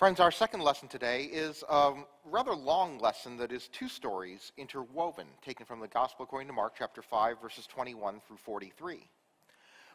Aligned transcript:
Friends, 0.00 0.18
our 0.18 0.30
second 0.30 0.62
lesson 0.62 0.88
today 0.88 1.24
is 1.24 1.62
a 1.68 1.92
rather 2.24 2.54
long 2.54 2.98
lesson 3.00 3.36
that 3.36 3.52
is 3.52 3.68
two 3.68 3.86
stories 3.86 4.50
interwoven, 4.56 5.26
taken 5.44 5.66
from 5.66 5.78
the 5.78 5.88
Gospel 5.88 6.24
according 6.24 6.48
to 6.48 6.54
Mark 6.54 6.72
chapter 6.78 7.02
5, 7.02 7.38
verses 7.42 7.66
21 7.66 8.22
through 8.26 8.38
43. 8.38 9.06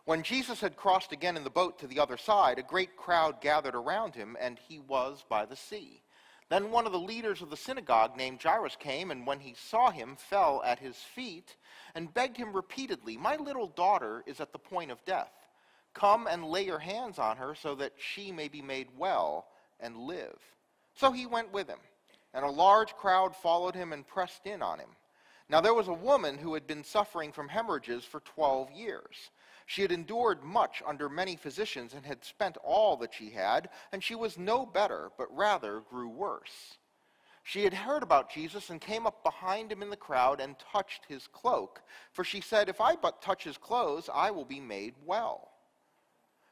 When 0.04 0.22
Jesus 0.22 0.62
had 0.62 0.78
crossed 0.78 1.12
again 1.12 1.36
in 1.36 1.44
the 1.44 1.50
boat 1.50 1.80
to 1.80 1.88
the 1.88 2.00
other 2.00 2.18
side, 2.18 2.60
a 2.60 2.62
great 2.62 2.96
crowd 2.96 3.42
gathered 3.42 3.74
around 3.74 4.14
him, 4.14 4.38
and 4.40 4.60
he 4.60 4.78
was 4.78 5.26
by 5.28 5.44
the 5.44 5.56
sea. 5.56 6.04
Then 6.50 6.70
one 6.70 6.86
of 6.86 6.92
the 6.92 7.00
leaders 7.00 7.42
of 7.42 7.50
the 7.50 7.58
synagogue 7.58 8.16
named 8.16 8.44
Jairus 8.44 8.76
came, 8.76 9.10
and 9.10 9.26
when 9.26 9.40
he 9.40 9.56
saw 9.58 9.90
him, 9.90 10.18
fell 10.18 10.62
at 10.64 10.78
his 10.78 10.98
feet 10.98 11.56
and 11.96 12.14
begged 12.14 12.38
him 12.38 12.54
repeatedly, 12.54 13.18
My 13.18 13.38
little 13.38 13.70
daughter 13.70 14.24
is 14.28 14.40
at 14.40 14.54
the 14.54 14.60
point 14.60 14.92
of 14.92 15.04
death. 15.04 15.34
Come 15.96 16.28
and 16.28 16.46
lay 16.46 16.64
your 16.64 16.78
hands 16.78 17.18
on 17.18 17.38
her 17.38 17.56
so 17.56 17.74
that 17.74 17.94
she 17.98 18.32
may 18.32 18.50
be 18.50 18.62
made 18.62 18.90
well 18.96 19.48
and 19.80 19.98
live. 19.98 20.38
So 20.94 21.12
he 21.12 21.26
went 21.26 21.52
with 21.52 21.68
him, 21.68 21.80
and 22.34 22.46
a 22.46 22.50
large 22.50 22.94
crowd 22.94 23.36
followed 23.36 23.76
him 23.76 23.94
and 23.94 24.08
pressed 24.08 24.46
in 24.46 24.62
on 24.62 24.80
him. 24.80 24.90
Now 25.50 25.62
there 25.62 25.74
was 25.74 25.88
a 25.88 25.94
woman 25.94 26.38
who 26.38 26.54
had 26.54 26.66
been 26.66 26.84
suffering 26.84 27.32
from 27.32 27.50
hemorrhages 27.50 28.04
for 28.04 28.20
12 28.22 28.72
years. 28.72 29.30
She 29.68 29.82
had 29.82 29.92
endured 29.92 30.44
much 30.44 30.82
under 30.86 31.10
many 31.10 31.36
physicians 31.36 31.94
and 31.94 32.06
had 32.06 32.24
spent 32.24 32.58
all 32.64 32.98
that 32.98 33.14
she 33.14 33.32
had, 33.32 33.70
and 33.92 34.04
she 34.04 34.16
was 34.16 34.38
no 34.38 34.66
better, 34.66 35.12
but 35.18 35.36
rather 35.36 35.82
grew 35.82 36.10
worse. 36.10 36.78
She 37.44 37.64
had 37.64 37.76
heard 37.76 38.02
about 38.02 38.32
Jesus 38.32 38.72
and 38.72 38.82
came 38.82 39.06
up 39.06 39.24
behind 39.24 39.72
him 39.72 39.84
in 39.84 39.92
the 39.92 39.96
crowd 39.96 40.42
and 40.42 40.58
touched 40.58 41.06
his 41.08 41.28
cloak, 41.28 41.82
for 42.12 42.24
she 42.24 42.42
said, 42.42 42.70
If 42.70 42.82
I 42.82 42.96
but 42.96 43.22
touch 43.22 43.44
his 43.44 43.58
clothes, 43.58 44.10
I 44.12 44.32
will 44.32 44.46
be 44.46 44.60
made 44.60 44.96
well. 45.06 45.52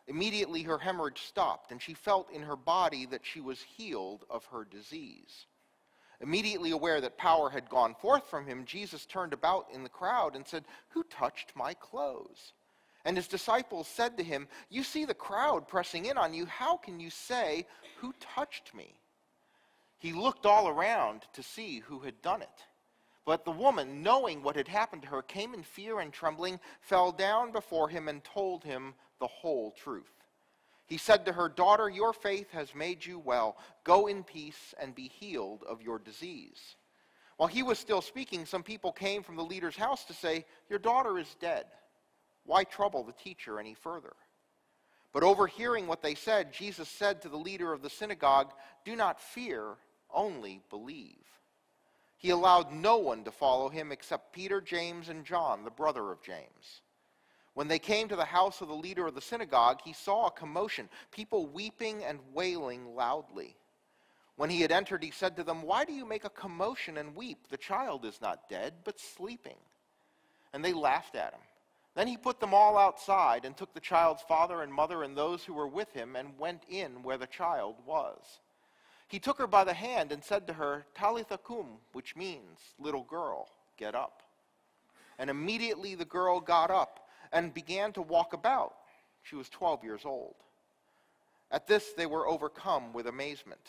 Immediately 0.08 0.64
her 0.64 0.78
hemorrhage 0.78 1.24
stopped, 1.24 1.72
and 1.72 1.82
she 1.82 1.94
felt 1.94 2.30
in 2.32 2.44
her 2.44 2.56
body 2.56 3.06
that 3.08 3.26
she 3.26 3.40
was 3.40 3.62
healed 3.62 4.26
of 4.30 4.46
her 4.46 4.66
disease. 4.66 5.46
Immediately 6.20 6.72
aware 6.72 7.02
that 7.02 7.18
power 7.18 7.50
had 7.50 7.70
gone 7.70 7.96
forth 7.96 8.30
from 8.30 8.46
him, 8.46 8.66
Jesus 8.66 9.06
turned 9.06 9.34
about 9.34 9.68
in 9.74 9.84
the 9.84 9.90
crowd 9.90 10.36
and 10.36 10.48
said, 10.48 10.66
Who 10.90 11.04
touched 11.04 11.54
my 11.56 11.74
clothes? 11.74 12.54
And 13.06 13.18
his 13.18 13.28
disciples 13.28 13.88
said 13.88 14.18
to 14.18 14.24
him, 14.24 14.48
You 14.70 14.84
see 14.84 15.06
the 15.06 15.14
crowd 15.14 15.68
pressing 15.68 16.06
in 16.06 16.18
on 16.18 16.34
you. 16.34 16.46
How 16.46 16.78
can 16.78 17.00
you 17.00 17.10
say, 17.10 17.66
Who 17.98 18.14
touched 18.20 18.74
me? 18.74 18.96
He 19.98 20.14
looked 20.14 20.46
all 20.46 20.68
around 20.68 21.24
to 21.34 21.44
see 21.44 21.80
who 21.80 22.00
had 22.00 22.22
done 22.22 22.42
it. 22.42 22.66
But 23.26 23.46
the 23.46 23.52
woman, 23.52 24.04
knowing 24.04 24.44
what 24.44 24.58
had 24.58 24.68
happened 24.68 25.04
to 25.04 25.08
her, 25.10 25.22
came 25.22 25.54
in 25.54 25.64
fear 25.64 26.00
and 26.00 26.12
trembling, 26.12 26.60
fell 26.82 27.12
down 27.12 27.54
before 27.54 27.88
him, 27.88 28.10
and 28.10 28.22
told 28.24 28.66
him 28.66 28.96
the 29.24 29.28
whole 29.28 29.72
truth. 29.72 30.12
He 30.86 30.98
said 30.98 31.26
to 31.26 31.32
her, 31.32 31.48
Daughter, 31.48 31.90
your 31.90 32.12
faith 32.12 32.52
has 32.52 32.76
made 32.76 33.06
you 33.06 33.18
well. 33.20 33.56
Go 33.86 34.08
in 34.08 34.22
peace 34.22 34.76
and 34.78 34.94
be 34.94 35.08
healed 35.08 35.64
of 35.64 35.82
your 35.82 35.98
disease. 35.98 36.76
While 37.38 37.48
he 37.48 37.64
was 37.64 37.80
still 37.80 38.02
speaking, 38.02 38.46
some 38.46 38.64
people 38.64 38.92
came 38.92 39.24
from 39.24 39.38
the 39.38 39.46
leader's 39.46 39.78
house 39.78 40.04
to 40.06 40.14
say, 40.14 40.44
Your 40.70 40.78
daughter 40.78 41.18
is 41.18 41.38
dead. 41.40 41.68
Why 42.46 42.66
trouble 42.66 43.06
the 43.06 43.14
teacher 43.14 43.62
any 43.62 43.76
further? 43.76 44.12
But 45.14 45.24
overhearing 45.24 45.88
what 45.88 46.02
they 46.02 46.16
said, 46.16 46.52
Jesus 46.52 46.90
said 46.90 47.22
to 47.22 47.30
the 47.30 47.38
leader 47.38 47.72
of 47.72 47.82
the 47.82 47.90
synagogue, 47.90 48.52
Do 48.84 48.94
not 48.94 49.22
fear, 49.22 49.76
only 50.14 50.60
believe. 50.70 51.24
He 52.18 52.32
allowed 52.32 52.74
no 52.74 52.98
one 52.98 53.24
to 53.24 53.32
follow 53.32 53.70
him 53.70 53.94
except 53.94 54.34
Peter, 54.34 54.60
James, 54.60 55.08
and 55.08 55.24
John, 55.24 55.64
the 55.64 55.72
brother 55.72 56.12
of 56.12 56.22
James. 56.22 56.82
When 57.54 57.68
they 57.68 57.80
came 57.80 58.08
to 58.08 58.16
the 58.16 58.26
house 58.26 58.62
of 58.62 58.68
the 58.68 58.74
leader 58.74 59.06
of 59.06 59.14
the 59.14 59.22
synagogue, 59.22 59.82
he 59.84 59.94
saw 59.94 60.28
a 60.28 60.32
commotion, 60.32 60.90
people 61.12 61.46
weeping 61.46 62.04
and 62.04 62.20
wailing 62.34 62.96
loudly. 62.96 63.56
When 64.36 64.50
he 64.50 64.62
had 64.62 64.72
entered, 64.72 65.04
he 65.04 65.12
said 65.12 65.36
to 65.36 65.44
them, 65.44 65.62
Why 65.62 65.86
do 65.86 65.94
you 65.94 66.06
make 66.06 66.26
a 66.26 66.30
commotion 66.30 66.98
and 66.98 67.16
weep? 67.16 67.48
The 67.50 67.58
child 67.58 68.06
is 68.06 68.20
not 68.20 68.50
dead, 68.50 68.74
but 68.84 69.00
sleeping. 69.00 69.58
And 70.52 70.66
they 70.66 70.74
laughed 70.74 71.16
at 71.16 71.34
him. 71.34 71.42
Then 71.96 72.08
he 72.08 72.18
put 72.18 72.40
them 72.40 72.56
all 72.56 72.76
outside 72.76 73.46
and 73.46 73.56
took 73.56 73.76
the 73.76 73.80
child's 73.80 74.24
father 74.24 74.64
and 74.64 74.74
mother 74.74 75.04
and 75.04 75.16
those 75.16 75.44
who 75.44 75.54
were 75.54 75.68
with 75.68 75.94
him 75.94 76.16
and 76.16 76.40
went 76.40 76.64
in 76.68 77.04
where 77.04 77.20
the 77.20 77.28
child 77.28 77.76
was. 77.86 78.40
He 79.08 79.20
took 79.20 79.38
her 79.38 79.46
by 79.46 79.64
the 79.64 79.76
hand 79.76 80.12
and 80.12 80.24
said 80.24 80.48
to 80.48 80.54
her, 80.54 80.88
Talitha 80.96 81.38
cum, 81.38 81.78
which 81.92 82.16
means, 82.16 82.58
little 82.80 83.04
girl, 83.04 83.48
get 83.78 83.94
up. 83.94 84.24
And 85.20 85.30
immediately 85.30 85.94
the 85.94 86.06
girl 86.06 86.40
got 86.40 86.72
up 86.72 87.03
and 87.34 87.54
began 87.54 87.92
to 87.94 88.02
walk 88.02 88.32
about. 88.34 88.76
She 89.24 89.36
was 89.36 89.50
12 89.50 89.84
years 89.84 90.02
old. 90.06 90.36
At 91.52 91.68
this, 91.68 91.92
they 91.94 92.06
were 92.06 92.28
overcome 92.28 92.94
with 92.94 93.08
amazement. 93.08 93.62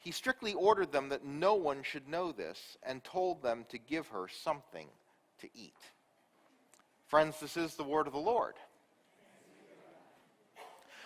He 0.00 0.10
strictly 0.10 0.54
ordered 0.54 0.92
them 0.92 1.08
that 1.08 1.24
no 1.24 1.54
one 1.54 1.82
should 1.82 2.08
know 2.08 2.32
this 2.32 2.76
and 2.82 3.02
told 3.02 3.42
them 3.42 3.64
to 3.70 3.78
give 3.78 4.08
her 4.08 4.28
something 4.28 4.88
to 5.40 5.48
eat. 5.54 5.74
Friends, 7.06 7.40
this 7.40 7.56
is 7.56 7.74
the 7.74 7.84
word 7.84 8.06
of 8.06 8.12
the 8.12 8.18
Lord. 8.18 8.54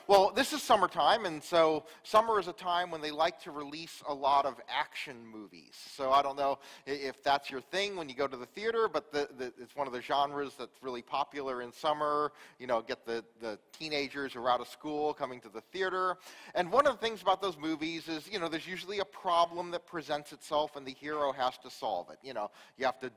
Well, 0.08 0.32
this 0.34 0.52
is 0.52 0.60
summertime, 0.62 1.26
and 1.26 1.42
so 1.42 1.84
summer 2.02 2.40
is 2.40 2.48
a 2.48 2.52
time 2.52 2.90
when 2.90 3.00
they 3.00 3.12
like 3.12 3.40
to 3.42 3.52
release 3.52 4.02
a 4.08 4.12
lot 4.12 4.46
of 4.46 4.60
action 4.68 5.24
movies. 5.24 5.74
So 5.96 6.10
I 6.10 6.22
don't 6.22 6.36
know 6.36 6.58
if 6.86 7.22
that's 7.22 7.50
your 7.50 7.60
thing 7.60 7.94
when 7.94 8.08
you 8.08 8.16
go 8.16 8.26
to 8.26 8.36
the 8.36 8.46
theater, 8.46 8.88
but 8.92 9.12
the, 9.12 9.28
the, 9.38 9.52
it's 9.60 9.76
one 9.76 9.86
of 9.86 9.92
the 9.92 10.02
genres 10.02 10.54
that's 10.58 10.82
really 10.82 11.02
popular 11.02 11.62
in 11.62 11.72
summer. 11.72 12.32
You 12.58 12.66
know, 12.66 12.82
get 12.82 13.06
the, 13.06 13.24
the 13.40 13.60
teenagers 13.72 14.32
who 14.32 14.42
are 14.42 14.50
out 14.50 14.60
of 14.60 14.66
school 14.66 15.14
coming 15.14 15.40
to 15.40 15.48
the 15.48 15.60
theater. 15.72 16.16
And 16.56 16.72
one 16.72 16.86
of 16.88 16.94
the 16.94 17.00
things 17.00 17.22
about 17.22 17.40
those 17.40 17.56
movies 17.56 18.08
is, 18.08 18.28
you 18.30 18.40
know, 18.40 18.48
there's 18.48 18.66
usually 18.66 18.98
a 18.98 19.04
problem 19.04 19.70
that 19.70 19.86
presents 19.86 20.32
itself, 20.32 20.74
and 20.74 20.84
the 20.84 20.94
hero 20.94 21.32
has 21.32 21.58
to 21.58 21.70
solve 21.70 22.10
it. 22.10 22.19
You 22.24 22.34
know, 22.34 22.50
you 22.76 22.86
have 22.86 22.98
to 23.00 23.10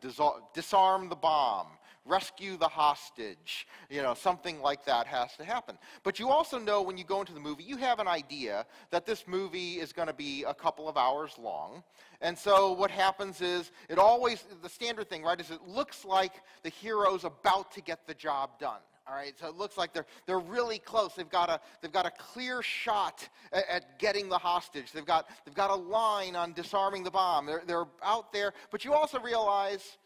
disarm 0.54 1.10
the 1.10 1.16
bomb, 1.16 1.68
rescue 2.06 2.58
the 2.58 2.68
hostage, 2.68 3.68
you 3.90 4.04
know, 4.04 4.14
something 4.14 4.62
like 4.62 4.86
that 4.86 5.08
has 5.08 5.36
to 5.38 5.44
happen. 5.44 5.80
But 6.04 6.20
you 6.20 6.30
also 6.30 6.60
know 6.60 6.75
when 6.82 6.98
you 6.98 7.04
go 7.04 7.20
into 7.20 7.34
the 7.34 7.40
movie, 7.40 7.64
you 7.64 7.78
have 7.78 8.00
an 8.00 8.08
idea 8.08 8.66
that 8.92 9.06
this 9.06 9.26
movie 9.28 9.74
is 9.74 9.94
going 9.94 10.08
to 10.08 10.14
be 10.14 10.44
a 10.44 10.54
couple 10.54 10.88
of 10.88 10.98
hours 10.98 11.36
long. 11.38 11.84
And 12.22 12.38
so 12.38 12.72
what 12.74 12.92
happens 12.92 13.42
is, 13.42 13.72
it 13.90 13.98
always, 13.98 14.46
the 14.62 14.70
standard 14.70 15.10
thing, 15.10 15.24
right, 15.24 15.40
is 15.40 15.52
it 15.52 15.68
looks 15.68 16.06
like 16.06 16.42
the 16.64 16.70
hero's 16.70 17.24
about 17.24 17.72
to 17.74 17.82
get 17.82 18.08
the 18.08 18.14
job 18.14 18.60
done. 18.60 18.82
All 19.08 19.14
right, 19.14 19.34
so 19.40 19.48
it 19.48 19.56
looks 19.56 19.78
like 19.78 19.94
they're, 19.94 20.08
they're 20.26 20.40
really 20.40 20.80
close. 20.80 21.14
They've 21.14 21.30
got 21.30 21.48
a, 21.50 21.60
they've 21.82 21.92
got 21.92 22.08
a 22.08 22.12
clear 22.12 22.64
shot 22.64 23.30
at, 23.54 23.70
at 23.70 24.00
getting 24.00 24.30
the 24.30 24.38
hostage. 24.38 24.92
They've 24.92 25.06
got, 25.06 25.30
they've 25.46 25.54
got 25.54 25.70
a 25.70 25.76
line 25.76 26.36
on 26.36 26.54
disarming 26.54 27.04
the 27.04 27.12
bomb. 27.12 27.46
They're, 27.46 27.62
they're 27.68 27.86
out 28.02 28.34
there. 28.34 28.54
But 28.72 28.84
you 28.84 28.94
also 28.96 29.20
realize 29.20 29.98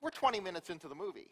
we're 0.00 0.10
20 0.10 0.40
minutes 0.40 0.70
into 0.70 0.88
the 0.88 0.94
movie. 0.96 1.30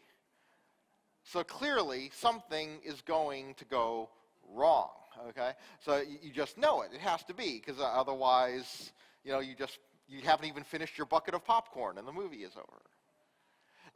So 1.23 1.43
clearly, 1.43 2.11
something 2.13 2.79
is 2.85 3.01
going 3.01 3.55
to 3.55 3.65
go 3.65 4.09
wrong. 4.53 4.89
Okay, 5.29 5.53
so 5.79 6.03
you 6.21 6.31
just 6.31 6.57
know 6.57 6.81
it. 6.81 6.91
It 6.93 6.99
has 6.99 7.23
to 7.23 7.33
be 7.33 7.61
because 7.63 7.79
uh, 7.79 7.85
otherwise, 7.85 8.91
you 9.23 9.31
know, 9.31 9.39
you 9.39 9.55
just 9.55 9.79
you 10.07 10.21
haven't 10.21 10.45
even 10.45 10.63
finished 10.63 10.97
your 10.97 11.07
bucket 11.07 11.33
of 11.33 11.43
popcorn 11.45 11.97
and 11.97 12.07
the 12.07 12.11
movie 12.11 12.43
is 12.43 12.53
over. 12.55 12.81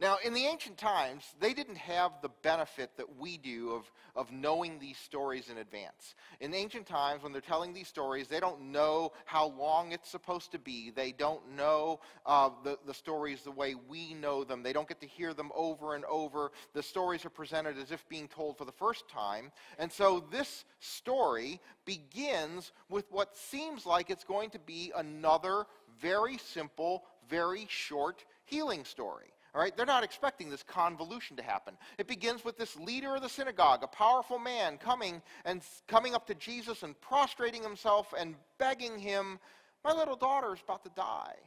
Now, 0.02 0.18
in 0.24 0.34
the 0.34 0.46
ancient 0.46 0.78
times, 0.78 1.26
they 1.42 1.54
didn't 1.54 1.78
have 1.78 2.14
the 2.22 2.30
benefit 2.42 2.92
that 2.96 3.18
we 3.18 3.38
do 3.38 3.72
of, 3.74 3.92
of 4.16 4.32
knowing 4.32 4.80
these 4.80 4.98
stories 4.98 5.50
in 5.50 5.58
advance. 5.58 6.16
In 6.40 6.54
ancient 6.54 6.86
times, 6.88 7.22
when 7.22 7.34
they're 7.34 7.42
telling 7.42 7.74
these 7.74 7.90
stories, 7.90 8.30
they 8.30 8.40
don't 8.40 8.72
know 8.72 9.12
how 9.26 9.48
long 9.48 9.92
it's 9.92 10.10
supposed 10.10 10.54
to 10.54 10.60
be. 10.60 10.90
They 10.90 11.12
don't 11.12 11.52
know 11.54 12.00
uh, 12.26 12.52
the, 12.64 12.80
the 12.86 12.94
stories 12.94 13.42
the 13.42 13.52
way 13.52 13.76
we 13.76 14.14
know 14.14 14.46
them. 14.46 14.64
They 14.64 14.72
don't 14.72 14.88
get 14.88 15.02
to 15.02 15.08
hear 15.08 15.34
them 15.34 15.52
over 15.54 15.96
and 15.96 16.06
over. 16.06 16.54
The 16.74 16.84
stories 16.84 17.26
are 17.26 17.30
presented 17.30 17.78
as 17.78 17.92
if 17.92 18.08
being 18.08 18.30
told 18.30 18.58
for 18.58 18.64
the 18.64 18.72
first 18.72 19.10
time. 19.10 19.52
And 19.80 19.92
so 19.92 20.24
this 20.32 20.64
story 20.80 21.60
begins 21.84 22.72
with 22.88 23.06
what 23.12 23.36
seems 23.36 23.86
like 23.86 24.10
it's 24.10 24.24
going 24.24 24.52
to 24.52 24.60
be 24.60 24.94
another 24.96 25.66
very 26.02 26.38
simple, 26.38 27.04
very 27.30 27.68
short 27.70 28.24
healing 28.46 28.86
story. 28.86 29.34
All 29.56 29.62
right, 29.62 29.76
they're 29.76 29.86
not 29.86 30.04
expecting 30.04 30.50
this 30.50 30.62
convolution 30.62 31.36
to 31.38 31.44
happen. 31.44 31.76
It 31.98 32.08
begins 32.08 32.46
with 32.46 32.58
this 32.58 32.76
leader 32.76 33.16
of 33.16 33.24
the 33.24 33.30
synagogue, 33.30 33.84
a 33.84 33.88
powerful 33.88 34.38
man 34.38 34.78
coming 34.78 35.24
and 35.44 35.64
coming 35.88 36.14
up 36.14 36.28
to 36.28 36.36
Jesus 36.36 36.84
and 36.84 37.00
prostrating 37.02 37.64
himself 37.64 38.14
and 38.18 38.36
begging 38.60 39.00
him, 39.00 39.40
"My 39.84 39.92
little 39.92 40.16
daughter 40.16 40.54
is 40.54 40.62
about 40.62 40.84
to 40.84 40.90
die. 40.92 41.38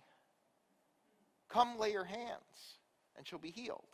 Come 1.49 1.79
lay 1.79 1.93
your 1.93 2.05
hands 2.05 2.79
and 3.17 3.27
she'll 3.27 3.39
be 3.39 3.53
healed." 3.53 3.87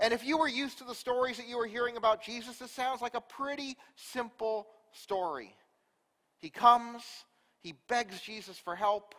And 0.00 0.12
if 0.12 0.24
you 0.24 0.36
were 0.36 0.48
used 0.48 0.78
to 0.78 0.84
the 0.84 0.94
stories 0.94 1.36
that 1.36 1.46
you 1.46 1.56
were 1.56 1.66
hearing 1.66 1.96
about 1.96 2.20
Jesus, 2.20 2.58
this 2.58 2.72
sounds 2.72 3.00
like 3.00 3.14
a 3.14 3.20
pretty 3.20 3.76
simple 3.94 4.68
story. 4.90 5.56
He 6.40 6.50
comes, 6.50 7.04
he 7.60 7.72
begs 7.72 8.20
Jesus 8.20 8.58
for 8.58 8.74
help, 8.74 9.14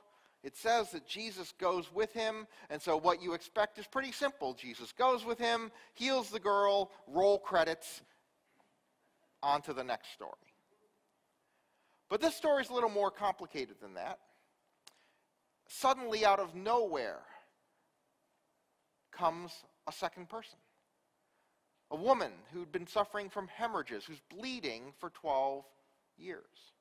it 0.45 0.55
says 0.55 0.91
that 0.91 1.07
Jesus 1.07 1.55
goes 1.59 1.91
with 1.91 2.13
him, 2.13 2.45
and 2.69 2.79
so 2.79 2.95
what 2.95 3.19
you 3.19 3.33
expect 3.33 3.79
is 3.79 3.87
pretty 3.87 4.11
simple. 4.11 4.53
Jesus 4.53 4.91
goes 4.91 5.25
with 5.25 5.39
him, 5.39 5.71
heals 5.95 6.29
the 6.29 6.39
girl, 6.39 6.91
roll 7.07 7.39
credits, 7.39 8.03
on 9.41 9.63
to 9.63 9.73
the 9.73 9.83
next 9.83 10.13
story. 10.13 10.31
But 12.09 12.21
this 12.21 12.35
story 12.35 12.61
is 12.61 12.69
a 12.69 12.75
little 12.75 12.91
more 12.91 13.09
complicated 13.09 13.77
than 13.81 13.95
that. 13.95 14.19
Suddenly, 15.67 16.23
out 16.23 16.39
of 16.39 16.53
nowhere, 16.53 17.21
comes 19.11 19.51
a 19.87 19.91
second 19.91 20.29
person. 20.29 20.59
A 21.89 21.95
woman 21.95 22.31
who'd 22.53 22.71
been 22.71 22.85
suffering 22.85 23.31
from 23.31 23.47
hemorrhages, 23.47 24.05
who's 24.05 24.21
bleeding 24.29 24.93
for 24.99 25.09
12 25.09 25.65
years. 26.19 26.74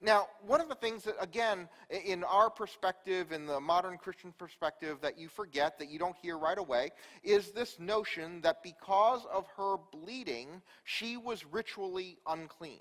Now, 0.00 0.28
one 0.46 0.60
of 0.60 0.68
the 0.68 0.74
things 0.74 1.04
that, 1.04 1.14
again, 1.20 1.68
in 1.90 2.24
our 2.24 2.50
perspective, 2.50 3.32
in 3.32 3.46
the 3.46 3.60
modern 3.60 3.98
Christian 3.98 4.32
perspective, 4.36 4.98
that 5.02 5.18
you 5.18 5.28
forget, 5.28 5.78
that 5.78 5.90
you 5.90 5.98
don't 5.98 6.16
hear 6.16 6.38
right 6.38 6.58
away, 6.58 6.90
is 7.22 7.50
this 7.50 7.78
notion 7.78 8.40
that 8.42 8.62
because 8.62 9.26
of 9.32 9.46
her 9.56 9.76
bleeding, 9.92 10.62
she 10.84 11.16
was 11.16 11.44
ritually 11.44 12.18
unclean. 12.26 12.80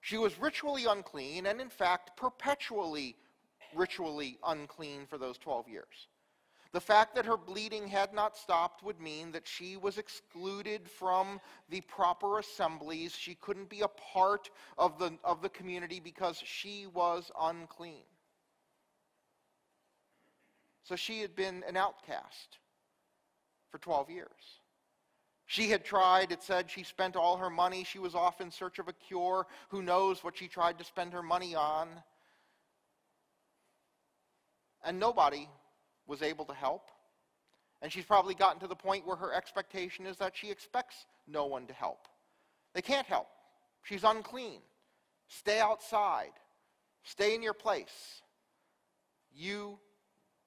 She 0.00 0.16
was 0.16 0.38
ritually 0.38 0.86
unclean, 0.86 1.46
and 1.46 1.60
in 1.60 1.68
fact, 1.68 2.16
perpetually 2.16 3.16
ritually 3.74 4.38
unclean 4.46 5.06
for 5.06 5.18
those 5.18 5.38
12 5.38 5.68
years. 5.68 6.08
The 6.72 6.80
fact 6.80 7.14
that 7.14 7.24
her 7.24 7.38
bleeding 7.38 7.88
had 7.88 8.12
not 8.12 8.36
stopped 8.36 8.82
would 8.82 9.00
mean 9.00 9.32
that 9.32 9.48
she 9.48 9.78
was 9.78 9.96
excluded 9.96 10.88
from 10.88 11.40
the 11.70 11.80
proper 11.82 12.38
assemblies. 12.38 13.14
She 13.16 13.34
couldn't 13.36 13.70
be 13.70 13.80
a 13.80 13.88
part 13.88 14.50
of 14.76 14.98
the, 14.98 15.16
of 15.24 15.40
the 15.40 15.48
community 15.48 15.98
because 15.98 16.42
she 16.44 16.86
was 16.86 17.30
unclean. 17.40 18.04
So 20.84 20.94
she 20.94 21.20
had 21.20 21.34
been 21.34 21.64
an 21.66 21.76
outcast 21.76 22.58
for 23.70 23.78
12 23.78 24.10
years. 24.10 24.60
She 25.46 25.70
had 25.70 25.82
tried, 25.82 26.32
it 26.32 26.42
said 26.42 26.70
she 26.70 26.82
spent 26.82 27.16
all 27.16 27.38
her 27.38 27.48
money. 27.48 27.82
She 27.82 27.98
was 27.98 28.14
off 28.14 28.42
in 28.42 28.50
search 28.50 28.78
of 28.78 28.88
a 28.88 28.92
cure. 28.92 29.46
Who 29.70 29.80
knows 29.80 30.22
what 30.22 30.36
she 30.36 30.48
tried 30.48 30.78
to 30.78 30.84
spend 30.84 31.14
her 31.14 31.22
money 31.22 31.54
on? 31.54 31.88
And 34.84 35.00
nobody 35.00 35.48
was 36.08 36.22
able 36.22 36.44
to 36.46 36.54
help. 36.54 36.90
And 37.80 37.92
she's 37.92 38.04
probably 38.04 38.34
gotten 38.34 38.58
to 38.60 38.66
the 38.66 38.74
point 38.74 39.06
where 39.06 39.16
her 39.16 39.32
expectation 39.32 40.06
is 40.06 40.16
that 40.16 40.36
she 40.36 40.50
expects 40.50 41.06
no 41.28 41.46
one 41.46 41.66
to 41.66 41.72
help. 41.72 42.08
They 42.74 42.82
can't 42.82 43.06
help. 43.06 43.28
She's 43.84 44.02
unclean. 44.02 44.60
Stay 45.28 45.60
outside. 45.60 46.32
Stay 47.04 47.34
in 47.34 47.42
your 47.42 47.54
place. 47.54 48.22
You 49.32 49.78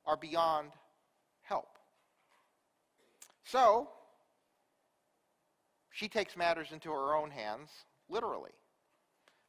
are 0.05 0.17
beyond 0.17 0.71
help. 1.43 1.77
So, 3.45 3.89
she 5.91 6.07
takes 6.07 6.35
matters 6.35 6.67
into 6.71 6.89
her 6.89 7.15
own 7.15 7.31
hands, 7.31 7.69
literally. 8.09 8.51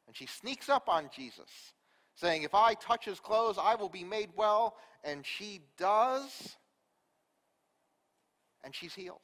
And 0.07 0.15
she 0.15 0.25
sneaks 0.25 0.69
up 0.69 0.87
on 0.87 1.09
Jesus 1.13 1.73
saying, 2.15 2.43
If 2.43 2.53
I 2.53 2.73
touch 2.75 3.05
his 3.05 3.19
clothes, 3.19 3.57
I 3.59 3.75
will 3.75 3.89
be 3.89 4.03
made 4.03 4.29
well. 4.35 4.75
And 5.03 5.25
she 5.25 5.61
does, 5.77 6.55
and 8.63 8.73
she's 8.73 8.93
healed. 8.93 9.19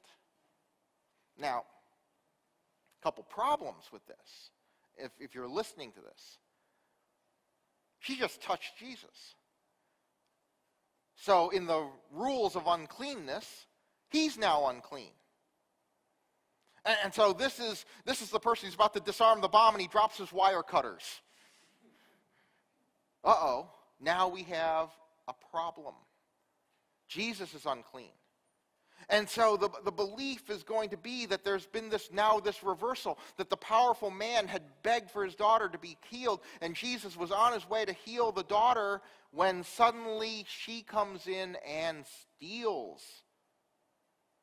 Now, 1.37 1.63
a 2.99 3.03
couple 3.03 3.23
problems 3.23 3.85
with 3.93 4.05
this, 4.07 4.51
if, 4.97 5.11
if 5.19 5.33
you're 5.33 5.47
listening 5.47 5.91
to 5.93 6.01
this. 6.01 6.37
She 7.99 8.17
just 8.17 8.41
touched 8.41 8.77
Jesus. 8.77 9.35
So, 11.15 11.49
in 11.49 11.65
the 11.65 11.87
rules 12.11 12.55
of 12.55 12.67
uncleanness, 12.67 13.67
he's 14.09 14.37
now 14.37 14.67
unclean. 14.67 15.11
And, 16.85 16.97
and 17.05 17.13
so, 17.13 17.31
this 17.31 17.59
is, 17.59 17.85
this 18.05 18.21
is 18.21 18.29
the 18.29 18.39
person 18.39 18.67
who's 18.67 18.75
about 18.75 18.93
to 18.95 19.01
disarm 19.01 19.39
the 19.39 19.47
bomb, 19.47 19.75
and 19.75 19.81
he 19.81 19.87
drops 19.87 20.17
his 20.17 20.33
wire 20.33 20.63
cutters 20.63 21.21
uh 23.23 23.35
oh, 23.37 23.69
now 23.99 24.27
we 24.27 24.43
have 24.43 24.89
a 25.27 25.33
problem. 25.51 25.95
Jesus 27.07 27.53
is 27.53 27.65
unclean. 27.65 28.11
And 29.09 29.27
so 29.27 29.57
the, 29.57 29.69
the 29.85 29.91
belief 29.91 30.49
is 30.49 30.61
going 30.63 30.89
to 30.89 30.97
be 30.97 31.25
that 31.27 31.43
there's 31.43 31.65
been 31.65 31.89
this 31.89 32.09
now 32.11 32.39
this 32.39 32.63
reversal, 32.63 33.17
that 33.37 33.49
the 33.49 33.57
powerful 33.57 34.11
man 34.11 34.47
had 34.47 34.61
begged 34.83 35.09
for 35.09 35.23
his 35.23 35.35
daughter 35.35 35.69
to 35.69 35.77
be 35.77 35.97
healed, 36.09 36.41
and 36.61 36.75
Jesus 36.75 37.15
was 37.17 37.31
on 37.31 37.53
his 37.53 37.67
way 37.69 37.85
to 37.85 37.93
heal 37.93 38.31
the 38.31 38.43
daughter 38.43 39.01
when 39.31 39.63
suddenly 39.63 40.45
she 40.47 40.81
comes 40.81 41.27
in 41.27 41.57
and 41.67 42.05
steals 42.05 43.01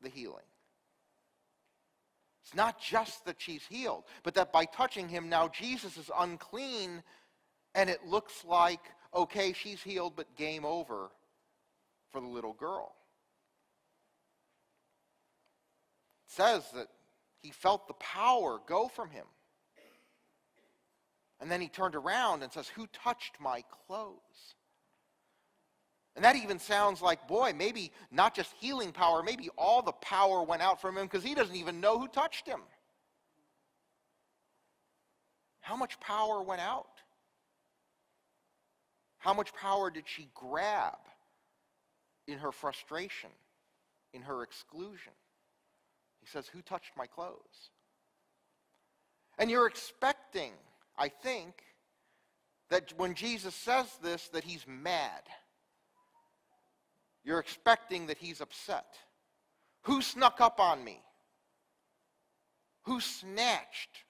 the 0.01 0.09
healing. 0.09 0.45
It's 2.43 2.55
not 2.55 2.81
just 2.81 3.25
that 3.25 3.35
she's 3.39 3.63
healed, 3.69 4.03
but 4.23 4.33
that 4.35 4.53
by 4.53 4.65
touching 4.65 5.09
him, 5.09 5.29
now 5.29 5.49
Jesus 5.49 5.97
is 5.97 6.09
unclean 6.17 7.03
and 7.77 7.91
it 7.91 8.03
looks 8.07 8.43
like, 8.43 8.81
okay, 9.13 9.53
she's 9.53 9.81
healed, 9.81 10.13
but 10.15 10.35
game 10.35 10.65
over 10.65 11.11
for 12.11 12.19
the 12.19 12.27
little 12.27 12.53
girl. 12.53 12.95
It 16.27 16.33
says 16.33 16.63
that 16.73 16.87
he 17.39 17.51
felt 17.51 17.87
the 17.87 17.93
power 17.93 18.59
go 18.67 18.87
from 18.87 19.11
him. 19.11 19.25
And 21.39 21.51
then 21.51 21.61
he 21.61 21.67
turned 21.67 21.93
around 21.93 22.41
and 22.41 22.51
says, 22.51 22.67
Who 22.69 22.87
touched 22.87 23.35
my 23.39 23.63
clothes? 23.85 24.55
And 26.15 26.25
that 26.25 26.35
even 26.35 26.57
sounds 26.57 26.99
like, 26.99 27.27
boy, 27.27 27.53
maybe 27.55 27.91
not 28.09 28.33
just 28.33 28.51
healing 28.59 28.91
power, 28.91 29.21
maybe 29.21 29.49
all 29.55 29.83
the 29.83 29.91
power 29.91 30.41
went 30.41 30.63
out 30.63 30.81
from 30.81 30.97
him 30.97 31.05
because 31.05 31.23
he 31.23 31.35
doesn't 31.35 31.55
even 31.55 31.79
know 31.79 31.99
who 31.99 32.07
touched 32.07 32.47
him. 32.47 32.61
How 35.61 35.75
much 35.75 35.99
power 35.99 36.41
went 36.41 36.61
out? 36.61 36.87
How 39.27 39.33
much 39.33 39.53
power 39.53 39.91
did 39.91 40.05
she 40.07 40.29
grab 40.33 40.95
in 42.27 42.37
her 42.37 42.53
frustration, 42.53 43.29
in 44.13 44.21
her 44.21 44.41
exclusion? 44.41 45.11
He 46.21 46.27
says, 46.27 46.47
Who 46.47 46.61
touched 46.61 46.93
my 46.95 47.07
clothes? 47.07 47.71
And 49.37 49.51
you're 49.51 49.67
expecting, 49.67 50.53
I 50.97 51.09
think, 51.09 51.61
that 52.69 52.93
when 52.95 53.15
Jesus 53.15 53.53
says 53.53 53.87
this, 54.01 54.29
that 54.29 54.45
he's 54.45 54.65
mad. 54.65 55.23
You're 57.25 57.39
expecting 57.39 58.07
that 58.07 58.19
he's 58.19 58.39
upset. 58.39 58.95
Who 59.81 60.01
snuck 60.01 60.39
up 60.39 60.61
on 60.61 60.81
me? 60.81 61.01
Who 62.83 63.01
snatched 63.01 64.05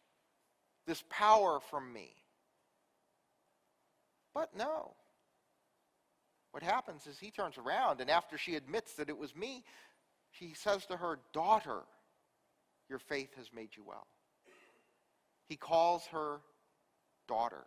this 0.86 1.04
power 1.10 1.60
from 1.72 1.92
me? 1.92 2.14
But 4.36 4.56
no. 4.56 4.94
What 6.52 6.64
happens 6.64 7.06
is 7.08 7.20
he 7.20 7.32
turns 7.32 7.58
around, 7.58 8.02
and 8.02 8.10
after 8.10 8.38
she 8.38 8.56
admits 8.56 8.94
that 8.94 9.10
it 9.10 9.18
was 9.18 9.36
me, 9.36 9.64
he 10.32 10.54
says 10.54 10.86
to 10.88 10.98
her, 10.98 11.20
Daughter, 11.34 11.82
your 12.90 13.00
faith 13.00 13.36
has 13.38 13.48
made 13.54 13.70
you 13.76 13.84
well. 13.86 14.08
He 15.48 15.56
calls 15.56 16.06
her 16.08 16.40
daughter. 17.28 17.66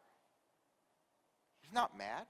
He's 1.60 1.72
not 1.72 1.96
mad. 1.96 2.26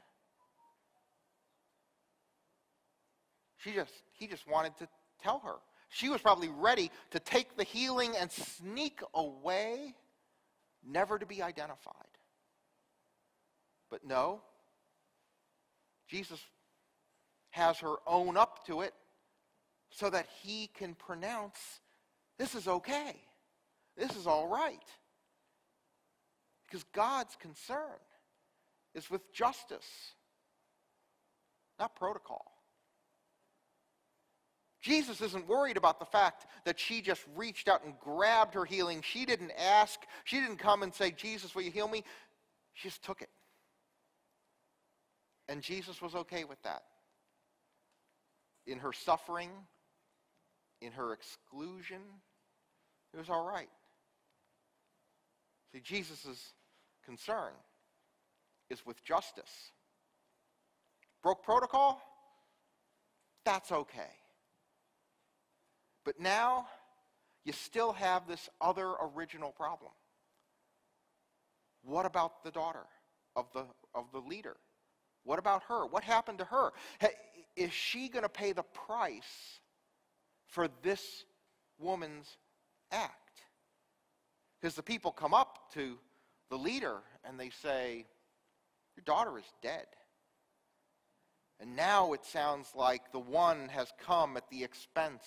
She 3.58 3.72
just, 3.72 3.92
he 4.12 4.26
just 4.26 4.48
wanted 4.48 4.76
to 4.78 4.88
tell 5.22 5.40
her. 5.40 5.56
She 5.90 6.08
was 6.08 6.20
probably 6.20 6.48
ready 6.48 6.90
to 7.10 7.18
take 7.18 7.56
the 7.56 7.64
healing 7.64 8.14
and 8.18 8.30
sneak 8.30 9.00
away, 9.12 9.94
never 10.86 11.18
to 11.18 11.26
be 11.26 11.42
identified. 11.42 11.94
But 13.90 14.04
no, 14.06 14.40
Jesus 16.10 16.40
has 17.50 17.78
her 17.78 17.94
own 18.06 18.36
up 18.36 18.66
to 18.66 18.80
it 18.80 18.92
so 19.90 20.10
that 20.10 20.26
he 20.42 20.68
can 20.74 20.94
pronounce 20.94 21.80
this 22.38 22.54
is 22.54 22.66
okay. 22.66 23.16
This 23.96 24.16
is 24.16 24.26
all 24.26 24.48
right. 24.48 24.82
Because 26.66 26.84
God's 26.94 27.36
concern 27.36 27.98
is 28.94 29.10
with 29.10 29.32
justice, 29.32 29.86
not 31.78 31.94
protocol. 31.96 32.44
Jesus 34.80 35.20
isn't 35.20 35.46
worried 35.46 35.76
about 35.76 35.98
the 35.98 36.06
fact 36.06 36.46
that 36.64 36.80
she 36.80 37.02
just 37.02 37.22
reached 37.36 37.68
out 37.68 37.84
and 37.84 37.98
grabbed 37.98 38.54
her 38.54 38.64
healing. 38.64 39.02
She 39.02 39.26
didn't 39.26 39.52
ask. 39.58 40.00
She 40.24 40.40
didn't 40.40 40.56
come 40.56 40.82
and 40.82 40.94
say, 40.94 41.10
Jesus, 41.10 41.54
will 41.54 41.62
you 41.62 41.70
heal 41.70 41.88
me? 41.88 42.02
She 42.72 42.88
just 42.88 43.02
took 43.02 43.20
it. 43.20 43.28
And 45.50 45.62
Jesus 45.62 46.00
was 46.00 46.14
okay 46.14 46.44
with 46.44 46.62
that. 46.62 46.84
In 48.68 48.78
her 48.78 48.92
suffering, 48.92 49.50
in 50.80 50.92
her 50.92 51.12
exclusion, 51.12 52.00
it 53.12 53.18
was 53.18 53.28
all 53.28 53.44
right. 53.44 53.68
See, 55.72 55.80
Jesus' 55.80 56.52
concern 57.04 57.50
is 58.70 58.86
with 58.86 59.02
justice. 59.02 59.72
Broke 61.20 61.42
protocol? 61.42 62.00
That's 63.44 63.72
okay. 63.72 64.12
But 66.04 66.20
now, 66.20 66.68
you 67.44 67.52
still 67.52 67.92
have 67.94 68.28
this 68.28 68.48
other 68.60 68.92
original 69.16 69.50
problem. 69.50 69.90
What 71.82 72.06
about 72.06 72.44
the 72.44 72.52
daughter 72.52 72.86
of 73.34 73.46
the, 73.52 73.64
of 73.96 74.12
the 74.12 74.20
leader? 74.20 74.56
What 75.24 75.38
about 75.38 75.62
her? 75.68 75.86
What 75.86 76.04
happened 76.04 76.38
to 76.38 76.44
her? 76.44 76.72
Is 77.56 77.72
she 77.72 78.08
going 78.08 78.22
to 78.22 78.28
pay 78.28 78.52
the 78.52 78.62
price 78.62 79.60
for 80.46 80.68
this 80.82 81.24
woman's 81.78 82.26
act? 82.90 83.42
Because 84.60 84.74
the 84.74 84.82
people 84.82 85.10
come 85.10 85.34
up 85.34 85.72
to 85.74 85.98
the 86.50 86.56
leader 86.56 86.98
and 87.24 87.38
they 87.38 87.50
say, 87.50 88.06
Your 88.96 89.04
daughter 89.04 89.38
is 89.38 89.52
dead. 89.62 89.86
And 91.60 91.76
now 91.76 92.14
it 92.14 92.24
sounds 92.24 92.68
like 92.74 93.12
the 93.12 93.18
one 93.18 93.68
has 93.68 93.92
come 94.04 94.36
at 94.36 94.48
the 94.48 94.64
expense 94.64 95.24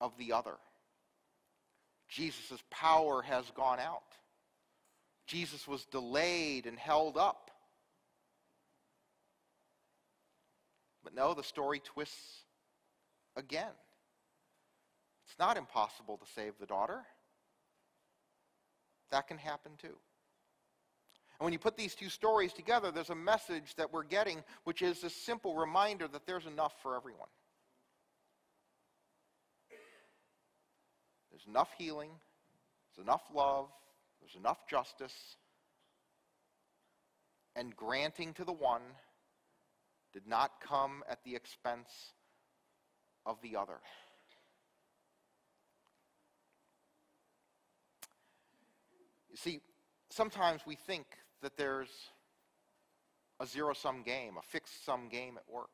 of 0.00 0.12
the 0.18 0.32
other. 0.32 0.56
Jesus' 2.08 2.62
power 2.70 3.22
has 3.22 3.50
gone 3.56 3.80
out. 3.80 4.02
Jesus 5.26 5.66
was 5.66 5.84
delayed 5.86 6.66
and 6.66 6.78
held 6.78 7.16
up. 7.16 7.50
But 11.02 11.05
no, 11.16 11.32
the 11.32 11.42
story 11.42 11.80
twists 11.80 12.44
again. 13.36 13.72
It's 15.26 15.38
not 15.38 15.56
impossible 15.56 16.18
to 16.18 16.26
save 16.34 16.52
the 16.60 16.66
daughter. 16.66 17.00
That 19.10 19.26
can 19.26 19.38
happen 19.38 19.72
too. 19.80 19.96
And 21.38 21.44
when 21.44 21.52
you 21.52 21.58
put 21.58 21.76
these 21.76 21.94
two 21.94 22.10
stories 22.10 22.52
together, 22.52 22.90
there's 22.90 23.10
a 23.10 23.14
message 23.14 23.74
that 23.76 23.92
we're 23.92 24.04
getting, 24.04 24.44
which 24.64 24.82
is 24.82 25.04
a 25.04 25.10
simple 25.10 25.54
reminder 25.54 26.06
that 26.06 26.26
there's 26.26 26.46
enough 26.46 26.74
for 26.82 26.94
everyone. 26.94 27.28
There's 31.30 31.46
enough 31.46 31.68
healing, 31.76 32.10
there's 32.94 33.04
enough 33.04 33.22
love, 33.34 33.68
there's 34.20 34.36
enough 34.36 34.66
justice, 34.68 35.36
and 37.54 37.76
granting 37.76 38.32
to 38.34 38.44
the 38.44 38.52
one 38.52 38.82
did 40.16 40.26
not 40.26 40.62
come 40.66 41.02
at 41.10 41.22
the 41.24 41.36
expense 41.36 41.90
of 43.26 43.36
the 43.42 43.54
other. 43.54 43.76
You 49.28 49.36
see, 49.36 49.60
sometimes 50.08 50.62
we 50.66 50.74
think 50.74 51.04
that 51.42 51.58
there's 51.58 51.90
a 53.40 53.46
zero 53.46 53.74
sum 53.74 54.02
game, 54.04 54.38
a 54.38 54.42
fixed 54.42 54.86
sum 54.86 55.10
game 55.10 55.36
at 55.36 55.54
work. 55.54 55.68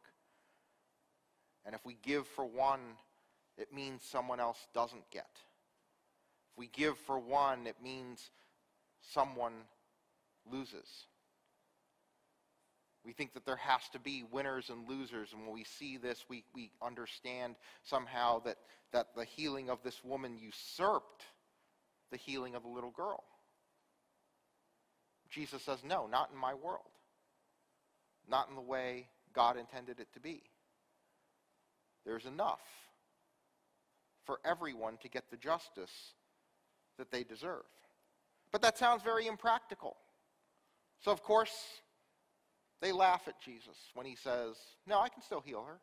And 1.64 1.72
if 1.72 1.86
we 1.86 1.96
give 2.02 2.26
for 2.26 2.44
one, 2.44 2.80
it 3.56 3.72
means 3.72 4.02
someone 4.02 4.40
else 4.40 4.66
doesn't 4.74 5.08
get. 5.12 5.30
If 6.50 6.58
we 6.58 6.66
give 6.66 6.98
for 6.98 7.20
one, 7.20 7.68
it 7.68 7.76
means 7.80 8.32
someone 9.02 9.52
loses. 10.50 11.06
We 13.04 13.12
think 13.12 13.34
that 13.34 13.44
there 13.44 13.56
has 13.56 13.88
to 13.92 13.98
be 13.98 14.24
winners 14.30 14.70
and 14.70 14.88
losers, 14.88 15.32
and 15.32 15.42
when 15.42 15.52
we 15.52 15.64
see 15.64 15.96
this, 15.96 16.24
we, 16.28 16.44
we 16.54 16.70
understand 16.80 17.56
somehow 17.82 18.40
that, 18.40 18.58
that 18.92 19.08
the 19.16 19.24
healing 19.24 19.70
of 19.70 19.82
this 19.82 20.04
woman 20.04 20.38
usurped 20.38 21.24
the 22.12 22.16
healing 22.16 22.54
of 22.54 22.62
the 22.62 22.68
little 22.68 22.92
girl. 22.92 23.24
Jesus 25.30 25.62
says, 25.62 25.78
No, 25.82 26.06
not 26.06 26.30
in 26.32 26.38
my 26.38 26.54
world. 26.54 26.90
Not 28.28 28.48
in 28.48 28.54
the 28.54 28.60
way 28.60 29.08
God 29.32 29.56
intended 29.56 29.98
it 29.98 30.12
to 30.12 30.20
be. 30.20 30.42
There's 32.04 32.26
enough 32.26 32.60
for 34.24 34.38
everyone 34.44 34.96
to 34.98 35.08
get 35.08 35.24
the 35.30 35.36
justice 35.36 36.14
that 36.98 37.10
they 37.10 37.24
deserve. 37.24 37.64
But 38.52 38.62
that 38.62 38.78
sounds 38.78 39.02
very 39.02 39.26
impractical. 39.26 39.96
So, 41.00 41.10
of 41.10 41.22
course, 41.22 41.52
they 42.82 42.92
laugh 42.92 43.22
at 43.28 43.40
Jesus 43.40 43.76
when 43.94 44.04
he 44.04 44.16
says, 44.16 44.56
No, 44.86 45.00
I 45.00 45.08
can 45.08 45.22
still 45.22 45.40
heal 45.40 45.64
her. 45.64 45.78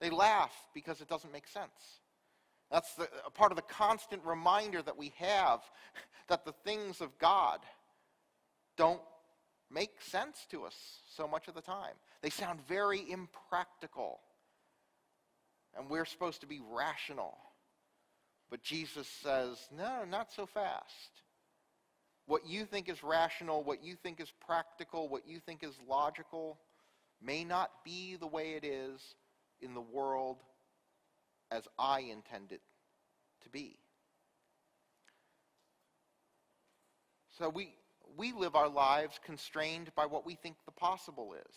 They 0.00 0.10
laugh 0.10 0.52
because 0.74 1.00
it 1.00 1.08
doesn't 1.08 1.32
make 1.32 1.46
sense. 1.46 2.00
That's 2.70 2.94
the, 2.94 3.08
a 3.26 3.30
part 3.30 3.52
of 3.52 3.56
the 3.56 3.62
constant 3.62 4.24
reminder 4.24 4.80
that 4.82 4.96
we 4.96 5.12
have 5.18 5.60
that 6.28 6.44
the 6.44 6.54
things 6.64 7.00
of 7.00 7.16
God 7.18 7.60
don't 8.76 9.00
make 9.70 10.00
sense 10.00 10.46
to 10.50 10.64
us 10.64 10.74
so 11.14 11.28
much 11.28 11.48
of 11.48 11.54
the 11.54 11.60
time. 11.60 11.94
They 12.22 12.30
sound 12.30 12.60
very 12.66 13.04
impractical. 13.10 14.20
And 15.76 15.90
we're 15.90 16.06
supposed 16.06 16.40
to 16.40 16.46
be 16.46 16.60
rational. 16.72 17.36
But 18.50 18.62
Jesus 18.62 19.06
says, 19.06 19.58
no, 19.76 20.04
not 20.08 20.32
so 20.32 20.46
fast. 20.46 21.22
What 22.28 22.46
you 22.46 22.66
think 22.66 22.90
is 22.90 23.02
rational, 23.02 23.62
what 23.62 23.82
you 23.82 23.96
think 24.02 24.20
is 24.20 24.30
practical, 24.46 25.08
what 25.08 25.26
you 25.26 25.40
think 25.40 25.64
is 25.64 25.72
logical 25.88 26.58
may 27.22 27.42
not 27.42 27.70
be 27.86 28.16
the 28.20 28.26
way 28.26 28.50
it 28.50 28.64
is 28.64 29.00
in 29.62 29.72
the 29.72 29.80
world 29.80 30.36
as 31.50 31.66
I 31.78 32.00
intend 32.00 32.52
it 32.52 32.60
to 33.44 33.48
be. 33.48 33.78
So 37.38 37.48
we, 37.48 37.74
we 38.14 38.32
live 38.32 38.54
our 38.54 38.68
lives 38.68 39.18
constrained 39.24 39.90
by 39.96 40.04
what 40.04 40.26
we 40.26 40.34
think 40.34 40.56
the 40.66 40.72
possible 40.72 41.32
is. 41.32 41.56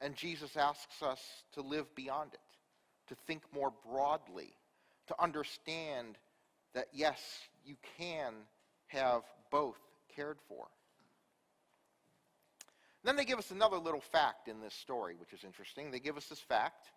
And 0.00 0.16
Jesus 0.16 0.56
asks 0.56 1.02
us 1.02 1.20
to 1.52 1.60
live 1.60 1.94
beyond 1.94 2.32
it, 2.32 2.40
to 3.08 3.14
think 3.26 3.42
more 3.54 3.74
broadly, 3.86 4.54
to 5.08 5.22
understand 5.22 6.16
that 6.74 6.86
yes, 6.94 7.20
you 7.66 7.76
can 7.98 8.32
have 8.86 9.22
both 9.50 9.78
cared 10.14 10.38
for. 10.48 10.66
Then 13.04 13.16
they 13.16 13.24
give 13.24 13.38
us 13.38 13.50
another 13.52 13.78
little 13.78 14.00
fact 14.00 14.48
in 14.48 14.60
this 14.60 14.74
story, 14.74 15.14
which 15.18 15.32
is 15.32 15.44
interesting. 15.44 15.90
They 15.90 16.00
give 16.00 16.16
us 16.16 16.26
this 16.26 16.40
fact 16.40 16.88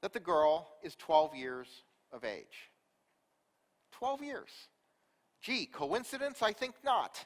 that 0.00 0.12
the 0.12 0.20
girl 0.20 0.68
is 0.82 0.96
12 0.96 1.34
years 1.34 1.68
of 2.12 2.24
age. 2.24 2.70
12 3.92 4.22
years. 4.22 4.48
Gee, 5.42 5.66
coincidence? 5.66 6.42
I 6.42 6.52
think 6.52 6.74
not. 6.82 7.22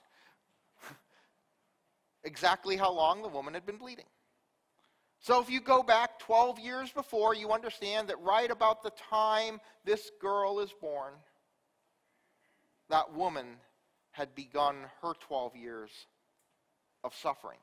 exactly 2.25 2.77
how 2.77 2.93
long 2.93 3.23
the 3.23 3.29
woman 3.29 3.55
had 3.55 3.65
been 3.65 3.79
bleeding. 3.79 4.07
So 5.21 5.41
if 5.41 5.49
you 5.49 5.61
go 5.61 5.83
back 5.83 6.19
12 6.19 6.59
years 6.59 6.93
before, 6.93 7.35
you 7.35 7.53
understand 7.53 8.09
that 8.09 8.21
right 8.21 8.51
about 8.51 8.83
the 8.83 8.91
time 8.91 9.61
this 9.85 10.11
girl 10.21 10.61
is 10.61 10.71
born, 10.81 11.15
that 12.91 13.14
woman 13.14 13.57
had 14.12 14.35
begun 14.35 14.76
her 15.03 15.12
12 15.21 15.57
years 15.57 15.91
of 17.03 17.14
suffering. 17.14 17.59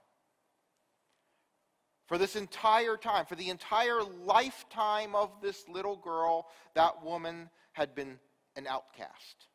For 2.08 2.18
this 2.18 2.36
entire 2.36 2.98
time, 2.98 3.25
for 3.25 3.36
the 3.36 3.50
entire 3.50 4.04
lifetime 4.04 5.16
of 5.16 5.32
this 5.42 5.63
little 5.70 5.96
girl, 5.96 6.48
that 6.75 7.04
woman 7.04 7.50
had 7.72 7.96
been 7.96 8.20
an 8.58 8.68
outcast. 8.68 9.48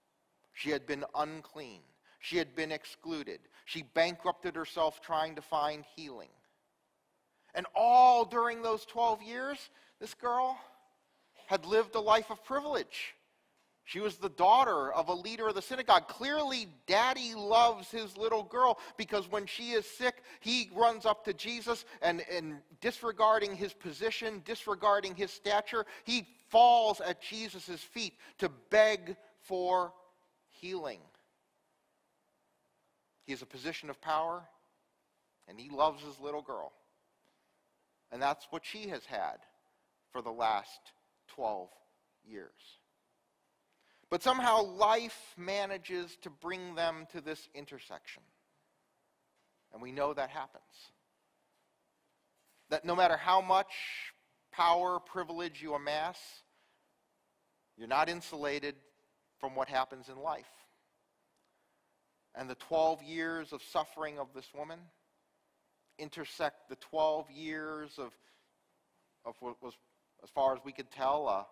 She 0.55 0.71
had 0.71 0.87
been 0.87 1.05
unclean. 1.15 1.83
She 2.19 2.39
had 2.39 2.57
been 2.57 2.73
excluded. 2.73 3.41
She 3.67 3.83
bankrupted 3.83 4.57
herself 4.57 5.03
trying 5.03 5.35
to 5.35 5.43
find 5.43 5.85
healing. 5.97 6.31
And 7.55 7.67
all 7.75 8.25
during 8.25 8.63
those 8.63 8.87
12 8.87 9.23
years, 9.23 9.59
this 10.01 10.15
girl 10.15 10.59
had 11.47 11.67
lived 11.67 11.95
a 11.95 12.01
life 12.01 12.31
of 12.31 12.43
privilege. 12.43 13.15
She 13.87 14.01
was 14.01 14.17
the 14.17 14.29
daughter 14.29 14.93
of 14.93 15.09
a 15.09 15.15
leader 15.15 15.47
of 15.47 15.55
the 15.55 15.63
synagogue. 15.63 16.09
Clearly, 16.09 16.67
daddy 16.89 17.35
loves 17.37 17.89
his 17.89 18.17
little 18.17 18.43
girl 18.43 18.81
because 18.97 19.31
when 19.31 19.47
she 19.47 19.71
is 19.71 19.87
sick, 19.87 20.25
he 20.41 20.69
runs 20.75 21.07
up 21.07 21.25
to 21.25 21.33
Jesus 21.33 21.85
and, 22.03 22.25
and 22.29 22.57
disregarding 22.81 23.55
his 23.55 23.73
position, 23.73 24.43
disregarding 24.45 25.15
his 25.15 25.31
stature, 25.31 25.87
he 26.03 26.27
falls 26.49 27.01
at 27.01 27.23
Jesus' 27.23 27.81
feet 27.81 28.15
to 28.39 28.49
beg 28.71 29.17
for 29.43 29.93
healing. 30.49 31.01
He 33.25 33.33
has 33.33 33.43
a 33.43 33.47
position 33.47 33.89
of 33.89 34.01
power, 34.01 34.43
and 35.47 35.61
he 35.61 35.71
loves 35.71 36.03
his 36.03 36.19
little 36.19 36.43
girl. 36.43 36.73
And 38.11 38.21
that's 38.21 38.49
what 38.51 38.65
she 38.65 38.89
has 38.89 39.05
had 39.05 39.37
for 40.11 40.23
the 40.23 40.33
last 40.33 40.81
12 41.29 41.69
years. 42.25 42.51
But 44.11 44.23
somehow 44.23 44.63
life 44.63 45.35
manages 45.37 46.17
to 46.23 46.31
bring 46.31 46.75
them 46.75 47.07
to 47.13 47.21
this 47.21 47.49
intersection. 47.55 48.23
And 49.73 49.83
we 49.83 49.93
know 49.93 50.15
that 50.15 50.31
happens. 50.31 50.63
That 52.71 52.85
no 52.85 52.95
matter 52.95 53.17
how 53.17 53.41
much 53.41 53.73
power, 54.53 55.01
privilege 55.01 55.61
you 55.61 55.75
amass, 55.75 56.19
you're 57.77 57.89
not 57.89 58.09
insulated 58.09 58.75
from 59.41 59.55
what 59.55 59.69
happens 59.69 60.09
in 60.09 60.17
life. 60.23 60.47
And 62.35 62.49
the 62.49 62.55
12 62.55 63.03
years 63.03 63.53
of 63.53 63.63
suffering 63.63 64.19
of 64.19 64.29
this 64.35 64.47
woman 64.55 64.79
intersect 65.99 66.69
the 66.69 66.77
12 66.77 67.31
years 67.31 67.99
of, 67.99 68.13
of 69.25 69.35
what 69.41 69.63
was, 69.63 69.75
as 70.23 70.31
far 70.31 70.55
as 70.55 70.61
we 70.65 70.73
could 70.73 70.91
tell, 70.91 71.29
a 71.29 71.47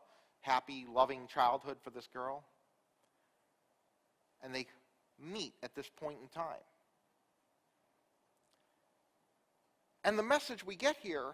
happy, 0.44 0.86
loving 0.92 1.26
childhood 1.26 1.78
for 1.82 1.90
this 1.90 2.06
girl. 2.12 2.44
And 4.42 4.54
they 4.54 4.66
meet 5.18 5.54
at 5.62 5.74
this 5.74 5.88
point 5.88 6.18
in 6.22 6.28
time. 6.28 6.62
And 10.04 10.18
the 10.18 10.22
message 10.22 10.64
we 10.64 10.76
get 10.76 10.96
here 11.02 11.32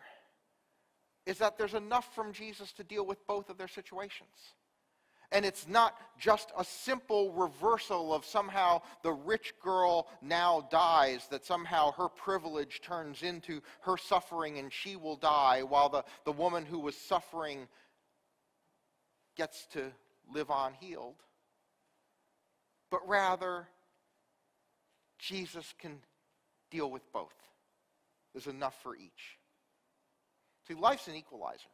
is 1.26 1.38
that 1.38 1.58
there's 1.58 1.74
enough 1.74 2.14
from 2.14 2.32
Jesus 2.32 2.72
to 2.74 2.84
deal 2.84 3.04
with 3.04 3.26
both 3.26 3.50
of 3.50 3.58
their 3.58 3.68
situations. 3.68 4.54
And 5.32 5.44
it's 5.44 5.68
not 5.68 5.96
just 6.18 6.52
a 6.58 6.64
simple 6.64 7.32
reversal 7.32 8.12
of 8.12 8.24
somehow 8.24 8.82
the 9.02 9.12
rich 9.12 9.54
girl 9.62 10.08
now 10.22 10.66
dies, 10.70 11.28
that 11.30 11.44
somehow 11.44 11.92
her 11.92 12.08
privilege 12.08 12.80
turns 12.80 13.22
into 13.22 13.60
her 13.82 13.96
suffering 13.96 14.58
and 14.58 14.72
she 14.72 14.96
will 14.96 15.16
die, 15.16 15.62
while 15.62 15.88
the, 15.88 16.04
the 16.24 16.32
woman 16.32 16.64
who 16.64 16.80
was 16.80 16.96
suffering 16.96 17.68
gets 19.36 19.66
to 19.72 19.92
live 20.32 20.50
on 20.50 20.74
healed. 20.74 21.16
But 22.90 23.06
rather, 23.08 23.68
Jesus 25.18 25.74
can 25.78 25.98
deal 26.70 26.90
with 26.90 27.02
both. 27.12 27.34
There's 28.32 28.46
enough 28.46 28.80
for 28.82 28.96
each. 28.96 29.38
See, 30.66 30.74
life's 30.74 31.08
an 31.08 31.14
equalizer. 31.14 31.68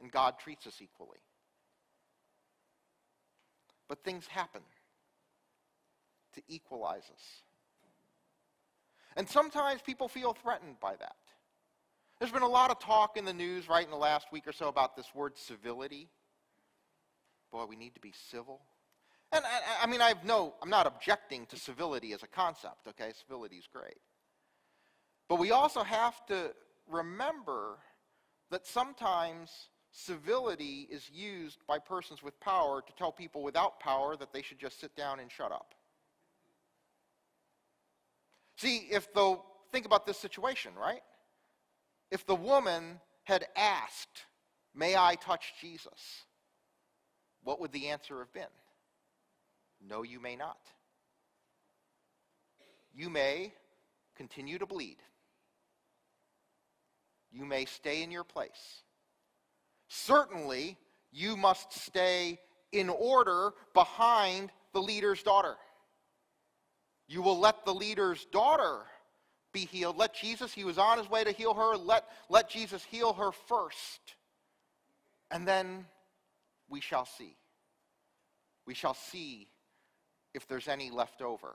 And 0.00 0.10
God 0.10 0.38
treats 0.38 0.66
us 0.66 0.80
equally. 0.82 1.18
But 3.88 4.02
things 4.02 4.26
happen 4.26 4.62
to 6.34 6.42
equalize 6.48 7.10
us. 7.12 7.42
And 9.16 9.28
sometimes 9.28 9.82
people 9.82 10.08
feel 10.08 10.32
threatened 10.32 10.80
by 10.80 10.96
that. 10.96 11.16
There's 12.24 12.32
been 12.32 12.40
a 12.40 12.48
lot 12.48 12.70
of 12.70 12.78
talk 12.78 13.18
in 13.18 13.26
the 13.26 13.34
news 13.34 13.68
right 13.68 13.84
in 13.84 13.90
the 13.90 13.98
last 13.98 14.32
week 14.32 14.48
or 14.48 14.52
so 14.52 14.68
about 14.68 14.96
this 14.96 15.14
word 15.14 15.36
civility. 15.36 16.08
Boy, 17.52 17.66
we 17.66 17.76
need 17.76 17.92
to 17.96 18.00
be 18.00 18.14
civil. 18.30 18.62
And 19.30 19.44
I, 19.44 19.82
I 19.82 19.86
mean, 19.86 20.00
I've 20.00 20.24
no, 20.24 20.54
I'm 20.62 20.70
not 20.70 20.86
objecting 20.86 21.44
to 21.44 21.58
civility 21.58 22.14
as 22.14 22.22
a 22.22 22.26
concept, 22.26 22.88
okay? 22.88 23.12
Civility 23.26 23.56
is 23.56 23.68
great. 23.70 23.98
But 25.28 25.38
we 25.38 25.50
also 25.50 25.82
have 25.82 26.24
to 26.28 26.54
remember 26.88 27.76
that 28.50 28.66
sometimes 28.66 29.50
civility 29.90 30.88
is 30.90 31.10
used 31.12 31.58
by 31.68 31.78
persons 31.78 32.22
with 32.22 32.40
power 32.40 32.80
to 32.86 32.92
tell 32.94 33.12
people 33.12 33.42
without 33.42 33.80
power 33.80 34.16
that 34.16 34.32
they 34.32 34.40
should 34.40 34.58
just 34.58 34.80
sit 34.80 34.96
down 34.96 35.20
and 35.20 35.30
shut 35.30 35.52
up. 35.52 35.74
See, 38.56 38.86
if 38.90 39.12
the, 39.12 39.38
think 39.72 39.84
about 39.84 40.06
this 40.06 40.16
situation, 40.16 40.72
right? 40.74 41.02
If 42.10 42.26
the 42.26 42.34
woman 42.34 43.00
had 43.24 43.46
asked, 43.56 44.24
May 44.74 44.96
I 44.96 45.14
touch 45.14 45.54
Jesus? 45.60 46.24
What 47.44 47.60
would 47.60 47.72
the 47.72 47.88
answer 47.88 48.18
have 48.18 48.32
been? 48.32 48.42
No, 49.86 50.02
you 50.02 50.18
may 50.18 50.34
not. 50.34 50.58
You 52.92 53.08
may 53.08 53.52
continue 54.16 54.58
to 54.58 54.66
bleed. 54.66 54.96
You 57.30 57.44
may 57.44 57.66
stay 57.66 58.02
in 58.02 58.10
your 58.10 58.24
place. 58.24 58.82
Certainly, 59.88 60.78
you 61.12 61.36
must 61.36 61.72
stay 61.72 62.40
in 62.72 62.88
order 62.88 63.52
behind 63.74 64.50
the 64.72 64.82
leader's 64.82 65.22
daughter. 65.22 65.54
You 67.06 67.22
will 67.22 67.38
let 67.38 67.64
the 67.64 67.74
leader's 67.74 68.24
daughter 68.26 68.80
be 69.54 69.60
healed. 69.60 69.96
Let 69.96 70.12
Jesus, 70.12 70.52
he 70.52 70.64
was 70.64 70.76
on 70.76 70.98
his 70.98 71.08
way 71.08 71.24
to 71.24 71.32
heal 71.32 71.54
her, 71.54 71.76
let, 71.76 72.04
let 72.28 72.50
Jesus 72.50 72.84
heal 72.84 73.14
her 73.14 73.32
first. 73.32 74.00
And 75.30 75.48
then 75.48 75.86
we 76.68 76.82
shall 76.82 77.06
see. 77.06 77.36
We 78.66 78.74
shall 78.74 78.94
see 78.94 79.48
if 80.34 80.46
there's 80.46 80.68
any 80.68 80.90
left 80.90 81.22
over. 81.22 81.54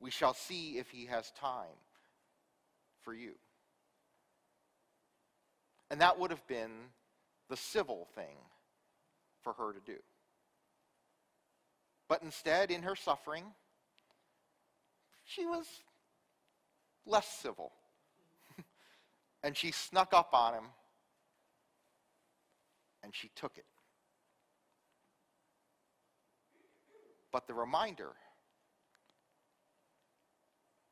We 0.00 0.10
shall 0.10 0.32
see 0.32 0.78
if 0.78 0.88
he 0.88 1.06
has 1.06 1.30
time 1.32 1.76
for 3.02 3.12
you. 3.12 3.32
And 5.90 6.00
that 6.00 6.18
would 6.18 6.30
have 6.30 6.46
been 6.46 6.70
the 7.50 7.56
civil 7.56 8.08
thing 8.14 8.36
for 9.42 9.52
her 9.54 9.72
to 9.72 9.80
do. 9.84 9.98
But 12.08 12.22
instead, 12.22 12.70
in 12.70 12.82
her 12.82 12.96
suffering, 12.96 13.44
she 15.24 15.44
was 15.46 15.66
less 17.06 17.26
civil. 17.26 17.72
and 19.42 19.56
she 19.56 19.70
snuck 19.70 20.12
up 20.12 20.30
on 20.32 20.54
him 20.54 20.64
and 23.02 23.14
she 23.14 23.30
took 23.34 23.58
it. 23.58 23.64
But 27.32 27.46
the 27.46 27.54
reminder 27.54 28.10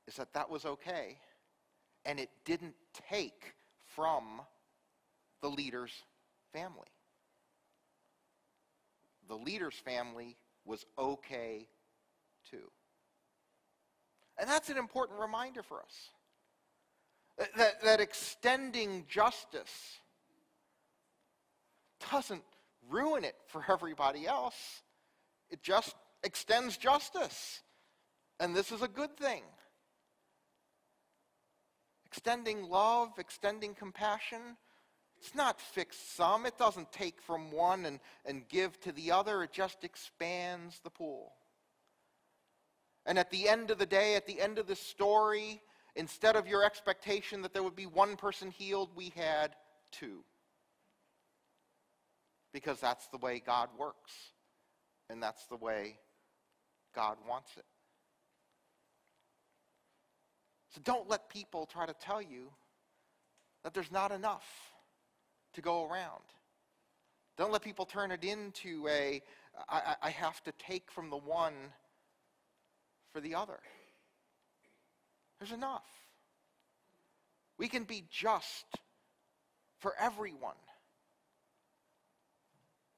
is 0.08 0.16
that 0.16 0.32
that 0.32 0.50
was 0.50 0.64
okay, 0.64 1.18
and 2.04 2.18
it 2.18 2.30
didn't 2.44 2.74
take 3.08 3.54
from 3.94 4.40
the 5.42 5.48
leader's 5.48 5.92
family. 6.52 6.88
The 9.28 9.36
leader's 9.36 9.74
family 9.74 10.36
was 10.64 10.84
okay 10.98 11.68
too. 12.50 12.70
And 14.40 14.48
that's 14.48 14.70
an 14.70 14.78
important 14.78 15.20
reminder 15.20 15.62
for 15.62 15.80
us. 15.80 16.08
That, 17.56 17.82
that 17.84 18.00
extending 18.00 19.04
justice 19.06 20.00
doesn't 22.10 22.42
ruin 22.88 23.24
it 23.24 23.36
for 23.46 23.64
everybody 23.68 24.26
else. 24.26 24.82
It 25.50 25.62
just 25.62 25.94
extends 26.22 26.78
justice. 26.78 27.60
And 28.40 28.56
this 28.56 28.72
is 28.72 28.82
a 28.82 28.88
good 28.88 29.16
thing. 29.16 29.42
Extending 32.06 32.64
love, 32.64 33.10
extending 33.18 33.74
compassion, 33.74 34.56
it's 35.18 35.34
not 35.34 35.60
fixed 35.60 36.16
sum. 36.16 36.46
It 36.46 36.56
doesn't 36.56 36.90
take 36.92 37.20
from 37.20 37.52
one 37.52 37.84
and, 37.84 38.00
and 38.24 38.48
give 38.48 38.80
to 38.80 38.92
the 38.92 39.12
other. 39.12 39.42
It 39.42 39.52
just 39.52 39.84
expands 39.84 40.80
the 40.82 40.90
pool. 40.90 41.32
And 43.06 43.18
at 43.18 43.30
the 43.30 43.48
end 43.48 43.70
of 43.70 43.78
the 43.78 43.86
day, 43.86 44.14
at 44.14 44.26
the 44.26 44.40
end 44.40 44.58
of 44.58 44.66
the 44.66 44.76
story, 44.76 45.62
instead 45.96 46.36
of 46.36 46.46
your 46.46 46.64
expectation 46.64 47.42
that 47.42 47.52
there 47.52 47.62
would 47.62 47.76
be 47.76 47.86
one 47.86 48.16
person 48.16 48.50
healed, 48.50 48.90
we 48.94 49.12
had 49.16 49.56
two. 49.90 50.22
Because 52.52 52.80
that's 52.80 53.06
the 53.08 53.18
way 53.18 53.42
God 53.44 53.68
works. 53.78 54.12
And 55.08 55.22
that's 55.22 55.46
the 55.46 55.56
way 55.56 55.98
God 56.94 57.16
wants 57.28 57.56
it. 57.56 57.64
So 60.74 60.80
don't 60.84 61.08
let 61.08 61.28
people 61.28 61.66
try 61.66 61.86
to 61.86 61.94
tell 61.94 62.22
you 62.22 62.50
that 63.64 63.74
there's 63.74 63.90
not 63.90 64.12
enough 64.12 64.46
to 65.54 65.60
go 65.60 65.88
around. 65.90 66.22
Don't 67.36 67.50
let 67.50 67.62
people 67.62 67.86
turn 67.86 68.10
it 68.12 68.22
into 68.24 68.86
a 68.88 69.22
I, 69.68 69.96
I 70.02 70.10
have 70.10 70.42
to 70.44 70.52
take 70.52 70.90
from 70.90 71.10
the 71.10 71.16
one 71.16 71.54
for 73.12 73.20
the 73.20 73.34
other. 73.34 73.58
There's 75.38 75.52
enough. 75.52 75.84
We 77.58 77.68
can 77.68 77.84
be 77.84 78.04
just 78.10 78.64
for 79.78 79.94
everyone. 79.98 80.54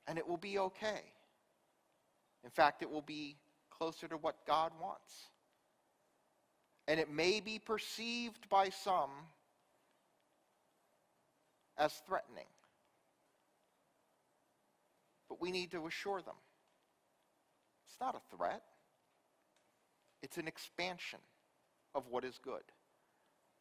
And 0.06 0.18
it 0.18 0.26
will 0.26 0.36
be 0.36 0.58
okay. 0.58 1.00
In 2.44 2.50
fact, 2.50 2.82
it 2.82 2.90
will 2.90 3.02
be 3.02 3.36
closer 3.70 4.08
to 4.08 4.16
what 4.16 4.36
God 4.46 4.72
wants. 4.80 5.12
And 6.88 6.98
it 6.98 7.10
may 7.10 7.40
be 7.40 7.58
perceived 7.58 8.48
by 8.48 8.70
some 8.70 9.10
as 11.78 11.92
threatening. 12.06 12.46
But 15.28 15.40
we 15.40 15.50
need 15.50 15.70
to 15.70 15.86
assure 15.86 16.20
them 16.20 16.34
it's 17.92 18.00
not 18.00 18.14
a 18.14 18.36
threat, 18.36 18.62
it's 20.22 20.38
an 20.38 20.48
expansion 20.48 21.18
of 21.94 22.04
what 22.10 22.24
is 22.24 22.38
good, 22.42 22.62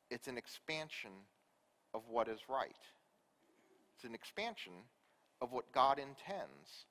it's 0.10 0.28
an 0.28 0.38
expansion 0.38 1.12
of 1.94 2.02
what 2.10 2.28
is 2.28 2.40
right, 2.50 2.72
it's 3.96 4.06
an 4.06 4.16
expansion 4.16 4.74
of 5.42 5.52
what 5.52 5.72
God 5.74 6.00
intends 6.00 6.86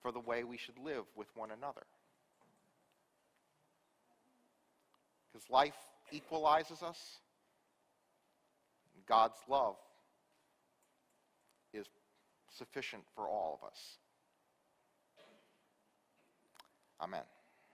for 0.00 0.12
the 0.12 0.20
way 0.20 0.44
we 0.44 0.56
should 0.56 0.78
live 0.78 1.04
with 1.16 1.28
one 1.34 1.50
another. 1.50 1.82
Because 5.32 5.48
life 5.48 5.74
equalizes 6.12 6.82
us. 6.82 6.98
God's 9.06 9.38
love 9.48 9.76
is 11.72 11.86
sufficient 12.56 13.02
for 13.14 13.28
all 13.28 13.58
of 13.60 13.66
us. 13.66 13.98
Amen. 17.00 17.22